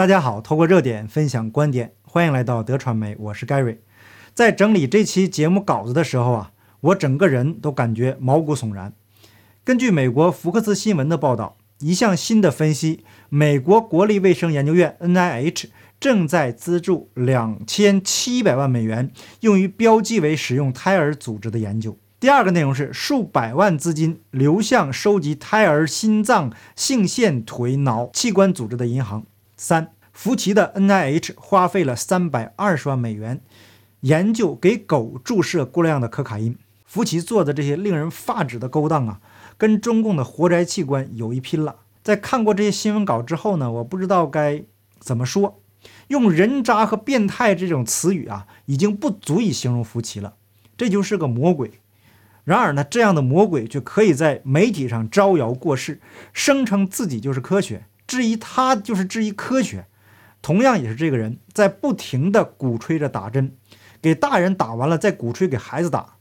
[0.00, 3.76] 大家好，透过热点分享观点，欢迎来到德传媒，我是 Gary。
[4.32, 8.94] 在整理这期节目稿子的时候啊，我整个人都感觉毛骨悚然。
[9.62, 15.66] 根据美国福克斯新闻的报道，一项新的分析，美国国立卫生研究院 （NIH）
[16.00, 21.98] 正在资助两千七百万美元，用于标记为使用胎儿组织的研究。
[22.18, 29.26] 第二个内容是数百万资金流向收集胎儿心脏、性腺腿、脑器官组织的银行。
[29.62, 33.42] 三，福奇的 NIH 花费了三百二十万美元
[34.00, 36.56] 研究给狗注射过量的可卡因。
[36.86, 39.20] 福奇做的这些令人发指的勾当啊，
[39.58, 41.76] 跟中共的活摘器官有一拼了。
[42.02, 44.64] 在看过这些新闻稿之后呢，我不知道该
[44.98, 45.60] 怎么说，
[46.08, 50.36] 用人渣和变态这种词语啊，已经不足以形容福奇了。
[50.78, 51.72] 这就是个魔鬼。
[52.44, 56.00] 然而呢，这样的魔鬼却可以在媒体上招摇过市，
[56.32, 59.86] 声称自己就是科学，质疑他就是质疑科学。
[60.42, 63.54] 同样也是这个人在不停地鼓吹着打针，
[64.02, 66.14] 给大人打完了再鼓吹给孩子打。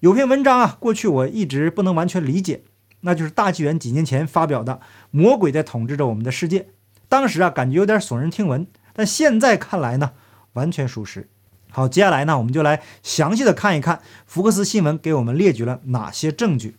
[0.00, 2.64] 有篇文章啊，过去我一直不能完全理解，
[3.02, 4.74] 那就是大纪元几年前发表的
[5.12, 6.60] 《魔鬼在统治着我们的世界》。
[7.08, 10.10] 当时啊，感觉有点耸人听闻，但现在看来呢，
[10.54, 11.28] 完全属实。
[11.70, 16.76] 好，接下来呢，我们就来详细的看一看福克斯新闻给我们列举了哪些证据。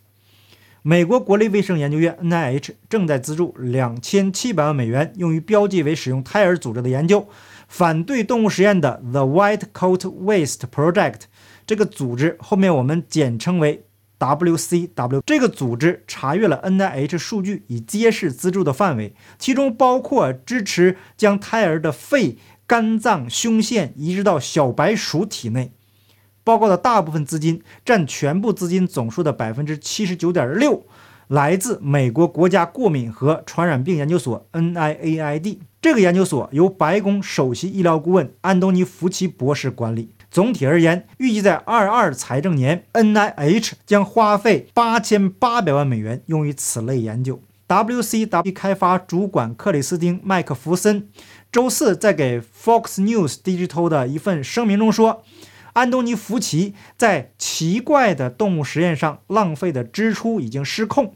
[0.84, 7.28] 美国国立卫生研究院 （NIH） 正在资助两千七百万美元，用于标记为使用胎儿组织的研究。
[7.68, 11.20] 反对动物实验的 The White Coat Waste Project
[11.64, 13.84] 这个组织，后面我们简称为
[14.18, 15.22] WCW。
[15.24, 22.38] 这个组织查阅了 NIH 数据，以揭示资助的范围，其中包括支持将胎儿的肺。
[22.64, 25.72] 肝脏、胸腺移植到小白鼠体内，
[26.44, 30.84] 报告的大部分资金占全部资金总数的百分之七十九点六，
[31.28, 35.58] 来自美国国家过敏和传染病研究所 （NIAID）。
[35.80, 40.14] 这个研究所由白宫首席医疗顾问安东尼·福奇博士管理。
[40.30, 47.40] 总体而言，预计在二二财政年，NIH 将花费八千八百万美元用于此类研究。
[47.68, 51.08] WCW 开发主管克里斯汀·麦克弗森。
[51.50, 55.22] 周四，在给 Fox News Digital 的一份声明中说，
[55.72, 61.14] 安东尼·福奇在奇怪的动物实验上浪费的支出已经失控。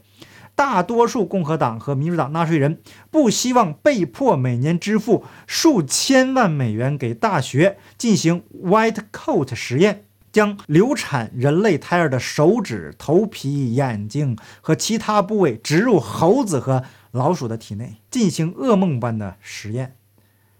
[0.55, 2.81] 大多数共和党和民主党纳税人
[3.11, 19.95] 不希望被迫每年支付数千万美元给大学进行 White Coat 实验，将流产人类胎儿的手指、头皮、眼睛和其他部位植入猴子和老鼠的体内，进行噩梦般的实验。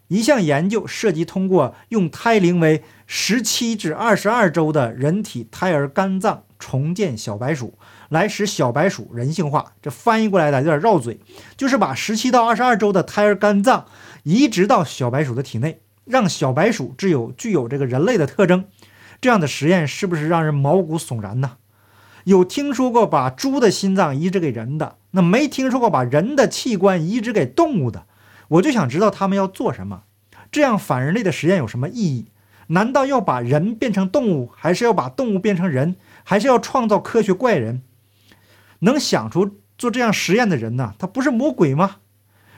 [0.07, 7.77] 一项研究涉及通过用胎龄为十七至二十二周的人体胎儿肝脏重建小白鼠，
[8.09, 9.73] 来使小白鼠人性化。
[9.81, 11.19] 这翻译过来的有点绕嘴，
[11.57, 13.85] 就是把十七到二十二周的胎儿肝脏
[14.23, 18.65] 移植到小白鼠的体内，让小白鼠具有具有这个人类的特征。
[19.19, 21.57] 这样的实验是不是让人毛骨悚然呢？
[22.23, 28.05] 有听说过把猪的心脏移植给人的，那没听说过把人的器官移植给动物的。
[28.49, 30.03] 我就想知道他们要做什么，
[30.51, 32.27] 这样反人类的实验有什么意义？
[32.67, 37.81] 难道要把人变成动物，还是要把动物变成人，还是要创造科学怪人？
[38.79, 40.93] 能想出做这样实验的人呢？
[40.99, 41.97] 他不是魔鬼吗？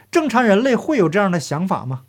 [0.10, 2.04] 正常人类会有这样的想法吗？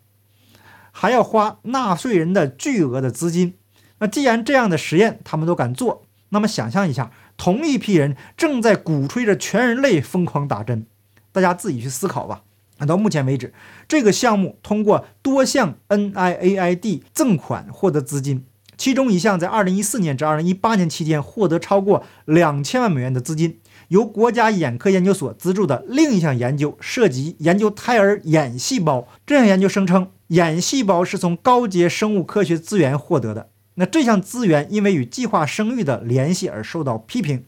[0.93, 3.55] 还要花纳税人的巨额的资金？
[3.99, 10.87] 那既然这样的实验他们都敢做，那么想象一下，同一批人正在鼓吹着全人类疯狂打针，
[11.33, 12.43] 大家自己去思考吧。
[12.87, 13.53] 到目前为止，
[13.89, 18.45] 这个项目通过多项 NIAID 赠款获得资金，
[18.77, 23.59] 其中一项在2014年至2018年期间获得超过两千万美元的资金，
[23.89, 29.07] 由国家眼科研究所资助的另一项研究涉及研究胎儿眼细胞。
[29.27, 33.51] 这项研究声称，眼细胞是从高阶生物科学资源获得的。
[33.75, 37.45] 那这项资源因为与计划生育的联系而受到批评。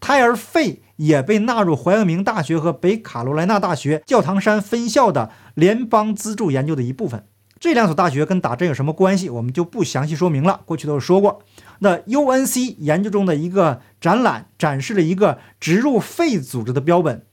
[0.00, 7.24] 胎儿肺也被纳入怀俄明大学和北卡罗来纳大学教堂山分校的联邦资助研究的一部分。
[7.60, 9.28] 这两所大学跟打针有什么关系？
[9.28, 10.60] 我们就不详细说明了。
[10.64, 11.42] 过去都有说过。
[11.80, 17.24] 那 UNC 研究中的一个展览展示了一个植入肺组织的标本。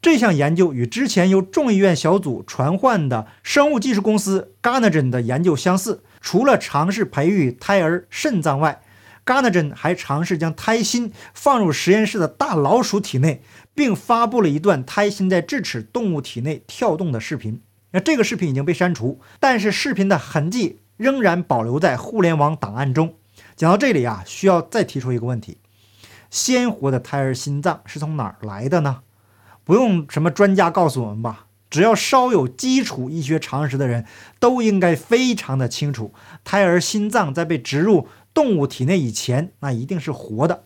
[0.00, 6.04] 这项研究与之前由众议院小组传唤的生物技术公司 g a n a g e n 的研究相似。
[6.20, 8.81] 除了尝试培育胎儿肾脏外
[9.24, 13.42] ，g a r n e g e n 还尝试将胎心放入实验室的大老鼠体内，
[13.74, 17.60] 并发布了一段胎心在智齿动物体内跳动的视频。
[17.92, 23.16] 那这个视频已经被删除，但是视频的痕迹仍然保留在互联网档案中。
[23.54, 25.58] 讲到这里啊，需要再提出一个问题：
[26.30, 29.00] 鲜活的胎儿心脏是从哪儿来的呢？
[29.64, 34.06] 不用什么专家告诉我们吧，只要稍有基础医学常识的人，
[34.40, 40.64] 都应该非常的清楚，胎儿心脏在被植入动物体内以前，那一定是活的。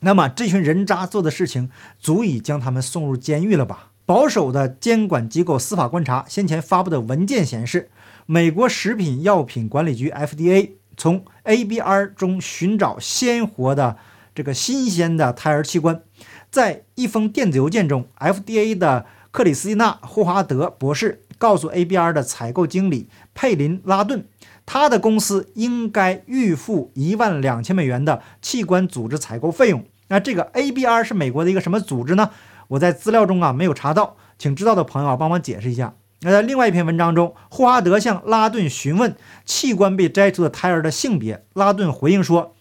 [0.00, 3.90] 那么这群人渣做的事情，足以将他们送入监狱了吧？
[4.06, 7.90] 保守的监管机构司法观察先前发布的文件显示，
[8.26, 13.96] 美国食品药品管理局 FDA 从 ABR 中寻找鲜活的
[14.34, 16.02] 这个新鲜的胎儿器官，
[16.50, 19.06] 在一封电子邮件中，FDA 的。
[19.30, 24.26] 克里斯蒂娜·霍华德博士告诉 ABR 的采购经理佩林·拉顿，
[24.70, 29.82] 他的公司应该预付一万两千美元的器官组织采购费用。
[30.08, 32.28] 那这个 ABR 是美国的一个什么组织呢？
[32.68, 35.94] 我在资料中啊没有查到，请知道的朋友啊帮忙解释一下。
[36.20, 39.16] 那在另外一篇文章中，霍华德向拉顿询问
[39.46, 42.54] 器官被摘除的胎儿的性别，拉顿回应说，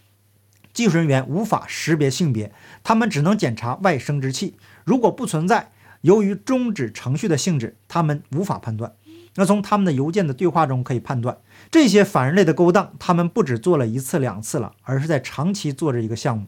[0.73, 2.53] 技术人员无法识别性别，
[2.85, 4.55] 他们只能检查外生殖器，
[4.85, 5.71] 如果不存在。
[6.01, 8.93] 由于终止程序的性质，他们无法判断。
[9.39, 11.37] 那从他们的邮件的对话中可以判断，
[11.69, 16.47] 这些反人类的勾当，他们不止做了一次两次了，而是在长期做着一个项目。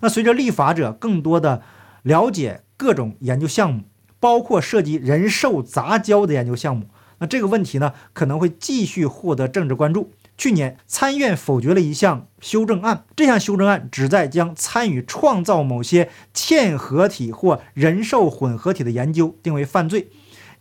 [0.00, 1.62] 那随着立法者更多的
[2.02, 3.82] 了解各种研究项目，
[4.18, 6.86] 包括涉及人兽杂交的研究项目，
[7.18, 10.10] 那这个问题呢，可能会继续获得政治关注。
[10.38, 20.08] 去年参院否决了一项修正案，这项修正案旨在将参与创造某些嵌合体或人兽混合体的研究定为犯罪，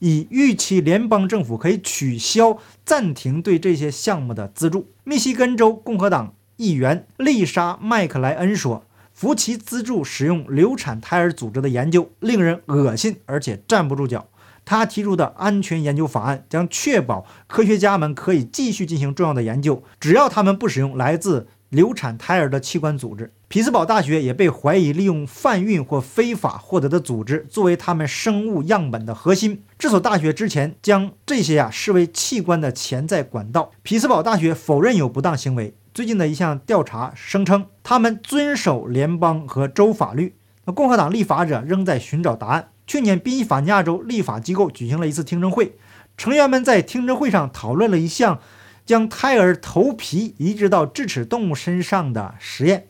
[0.01, 4.88] 以预期联邦政府可以取消暂停对这些项目的资助。
[5.03, 8.83] 密西根州共和党议员丽莎·麦克莱恩说
[9.13, 14.27] ：“福奇资助使用流产胎儿组织的研究令人恶心，而且站不住脚。”
[14.65, 23.31] 他提出的安全研究法案将确保科学家们可以继续进行重要的研究，只要他们不使用来自流产胎儿的器官组织。
[23.51, 29.62] 匹兹堡大学也被怀疑利用贩运或非法获得的组织作为他们生物样本的核心。
[29.77, 33.71] 这所大学之前将这些呀视为器官的潜在管道。
[33.83, 35.75] 匹兹堡大学否认有不当行为。
[35.94, 40.38] 最近的一项调查声称，他们遵守联邦和州法律。
[40.63, 42.69] 那共和党立法者仍在寻找答案。
[42.88, 45.75] 去年，宾夕法尼亚州立法机构举行了一次听证会，
[46.15, 48.39] 成员们在听证会上讨论了一项
[48.86, 52.88] 将胎儿头皮移植到智齿动物身上的实验。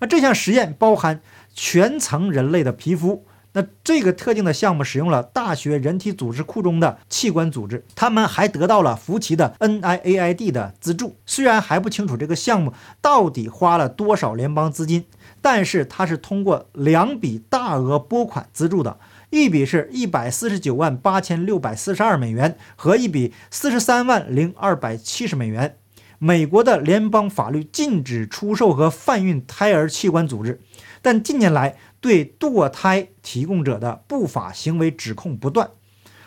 [0.00, 1.20] 那这项实验包含
[1.54, 3.24] 全层人类的皮肤。
[3.52, 7.82] 那这个特定的项目使用了大学人体组织库中的器官组织。
[7.94, 11.16] 他们还得到了福奇的 NIAID 的资助。
[11.24, 15.06] 虽然还不清楚这个项目到底花了多少联邦资金，
[15.40, 18.98] 但是它是通过两笔大额拨款资助的。
[19.30, 25.78] 一笔是一百四十九万八千六百四十二美元，和一笔四十三万零二百七十美元。
[26.18, 30.60] 美国的联邦法律禁止出售和贩运胎儿器官组织，
[31.02, 35.70] 但近年来对堕胎提供者的不法行为指控不断。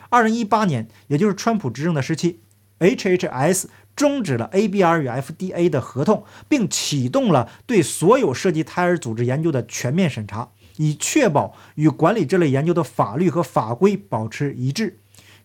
[0.09, 2.41] 二零一八年，也就是川普执政的时期
[2.79, 3.65] ，HHS
[3.95, 10.49] 终止了 ABR 与 FDA 的合同，并启动了对所有涉及胎儿组织研究的全面审查。
[10.77, 14.99] 以确保与管理这类研究的法律和法规保持一致。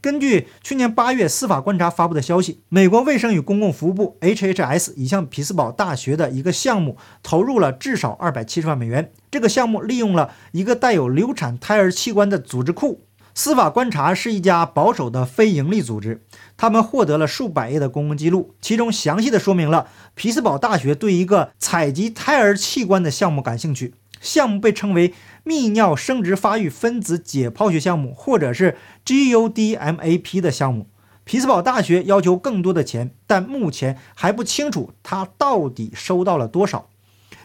[0.04, 9.10] 根据去年八月司法观察发布的消息，美国卫生与公共服务部 （HHS） 已向匹兹堡大学的一个项目投入了至少二百七十万美元。
[9.30, 13.00] 这个项目利用了一个带有流产胎儿器官的组织库。
[13.34, 16.20] 司法观察是一家保守的非营利组织，
[16.58, 23.94] 他们获得了数百页的公共记录，其中详细的说明了匹兹堡大学对一个采集胎儿器官的项目感兴趣。
[24.20, 25.12] 项目被称为
[25.44, 30.88] 泌尿生殖发育分子解剖学项目，或者是 GUDMAP 的项目。
[31.24, 36.88] 匹兹堡大学要求更多的钱，但目前还不清楚他到底收到了多少。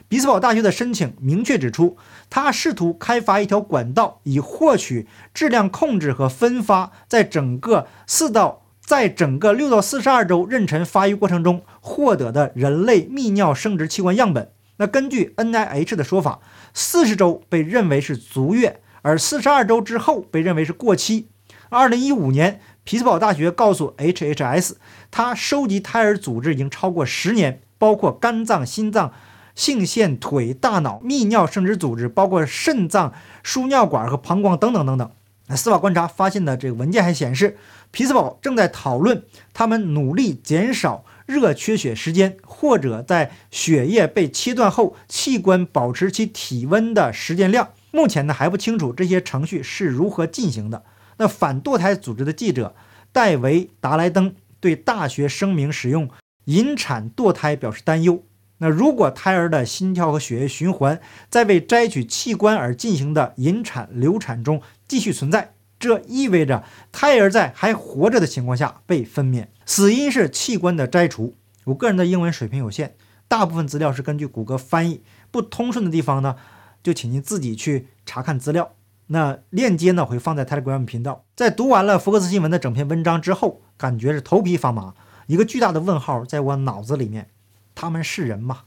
[0.08, 1.98] 匹兹堡大学的申请明确指出，
[2.30, 14.52] 他试图开发一条管道，以获取质量控制和分发在整个四到在整个六到四十二周妊娠发育过程中获得的人类泌尿生殖器官样本。
[14.78, 16.40] 那根据 NIH 的说法。
[16.74, 21.28] 四十周被认为是足月，而四十二周之后被认为是过期。
[21.70, 24.74] 二零一五年，匹兹堡大学告诉 HHS，
[25.12, 29.14] 他收集胎儿组织已经超过十年，包括肝脏、心脏、
[29.54, 35.12] 性腺腿、大脑、泌尿生殖组织，包括肾脏、输尿管和膀胱等等等等。
[35.48, 37.58] 那司法观察发现的这个文件还显示，
[37.92, 39.24] 匹兹堡正在讨论
[39.54, 41.06] 他们努力减少。
[41.28, 50.82] 热缺血时间，或者在血液被切断后，器官保持其体温的时间量，目前呢还不清楚这些程序是如何进行的。
[51.20, 52.76] 那反堕胎组织的记者
[53.12, 56.10] 戴维·达莱登对大学声明使用
[56.46, 58.24] 引产堕胎表示担忧。
[58.58, 61.00] 那如果胎儿的心跳和血液循环
[61.30, 71.36] 在为摘取器官而进行的引产流产中继续存在，这意味着胎儿在还活着的情况下被分娩，死因是器官的摘除。
[71.66, 72.96] 我个人的英文水平有限，
[73.28, 76.36] 大部分资料是根据谷歌翻译，不通顺的地方呢，
[76.82, 78.74] 就请您自己去查看资料。
[79.12, 81.26] 那链接呢会放在 Telegram 频道。
[81.36, 84.94] 在读完了福克斯新闻的整篇文章之后，感觉是头皮发麻，
[85.26, 87.30] 一个巨大的问号在我脑子里面：
[87.74, 88.62] 他们是人吗？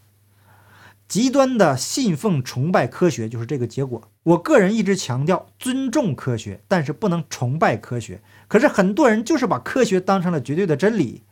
[1.07, 4.11] 极端的信奉崇拜科学就是这个结果。
[4.25, 8.21] 我个人一直强调尊重科学，但是不能崇拜科学。
[8.49, 11.23] 可是很多人就是把科学当成了绝对的真理，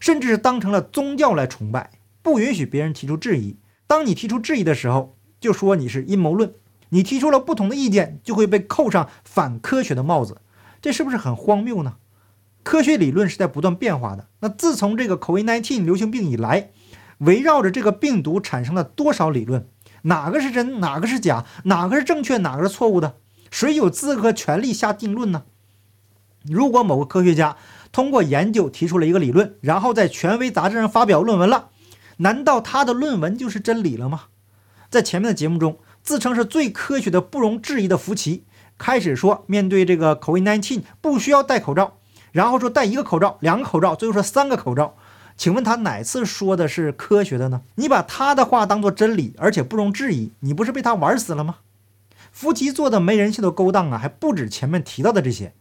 [0.00, 1.90] 甚至是当成了宗教来崇拜，
[2.22, 3.56] 不允许别人提出质疑。
[3.86, 6.52] 当你提出质疑的时候，就说你是阴谋论。
[6.90, 10.38] 你提出了不同的意见，就会被扣上反科学的帽子，
[10.80, 11.96] 这是不是很荒谬呢？
[12.62, 14.28] 科学理论是在不断变化的。
[14.40, 16.70] 那自从这个 COVID-19 流行病以来，
[17.18, 19.68] 围绕着这个病毒产生了多少理论？
[20.02, 21.44] 哪个是真，哪个是假？
[21.64, 23.16] 哪个是正确，哪个是错误的？
[23.50, 25.44] 谁有资格、权利下定论呢？
[26.44, 27.56] 如果某个科学家
[27.92, 31.70] 通过研究提出了一个理论，然后在权威杂志上发表论文了，
[32.18, 34.24] 难道他的论文就是真理了吗？
[34.90, 35.78] 在前面的节目中。
[36.08, 38.44] 自称是最科学的、不容置疑的福奇
[38.78, 41.98] 开始说，面对这个 COVID-19 不需要戴口罩，
[42.32, 44.94] 然后说戴一个口罩、两个口罩，最后说三个口罩。
[45.36, 47.60] 请问他哪次说的是科学的呢？
[47.74, 51.56] 你把他的话当做真理，而且不容置疑，你不是被他玩死了吗？
[52.32, 55.52] 福奇做的没人性的勾当啊，还不止前面提到的这些。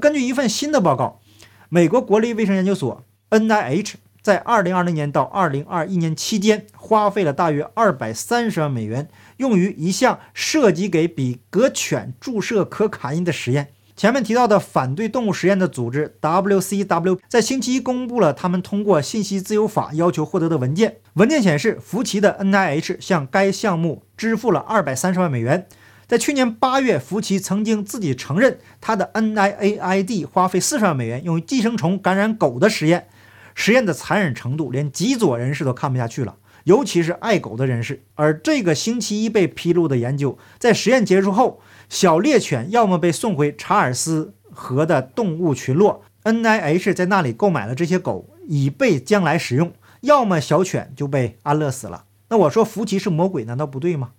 [0.00, 1.20] 根据一份新的报告，
[1.68, 3.94] 美国国立卫生研究所 NIH。
[4.22, 13.72] 在二零二零年到二零二一年期间，花费了大约二百三十万美元，用于一项涉及给比格犬注射可卡因的实验。
[13.96, 20.96] 前面提到的反对动物实验的组织 WCW 在星期一公布了他们通过信息自由法要求获得的文件。
[21.14, 25.66] 文件显示，福奇的 NIH 向该项目支付了二百三十万美元。
[26.06, 33.08] 在去年八月，福奇曾经自己承认，他的 NIAID 花费四十万美元用于寄生虫感染狗的实验。
[33.54, 38.02] 实验的残忍程度，连极左人士都看不下去了，尤其是爱狗的人士。
[38.14, 49.68] 而这个星期一被披露的研究，在实验结束后，小猎犬要么被送回查尔斯河的动物群落，NIH 在那里购买了这些狗，以备将来使用；
[50.00, 52.04] 要么小犬就被安乐死了。
[52.28, 54.12] 那我说福奇是魔鬼，难道不对吗？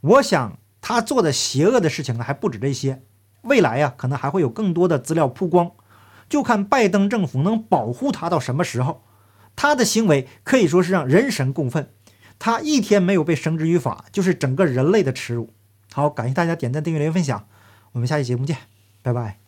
[0.00, 3.02] 我想他做的邪恶的事情呢，还不止这些。
[3.42, 5.70] 未来呀，可能还会有更多的资料曝光。
[6.30, 9.02] 就看拜登政府能保护他到什么时候。
[9.54, 11.90] 他的行为可以说是让人神共愤。
[12.38, 15.50] 他一天没有被绳之于法，就是整个人类的耻辱。
[15.92, 17.46] 好，感谢大家点赞、订阅、留言、分享。
[17.92, 18.56] 我们下期节目见，
[19.02, 19.40] 拜拜。